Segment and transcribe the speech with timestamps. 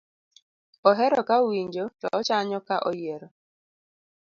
[0.89, 3.27] ohero ka owinjo to ochanyo ka oyiero